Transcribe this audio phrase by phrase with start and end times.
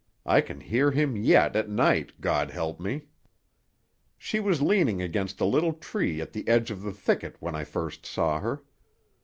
[0.25, 3.03] I can hear him yet at night, God help me!
[4.17, 7.63] "She was leaning against a little tree at the edge of the thicket when I
[7.65, 8.63] first saw her.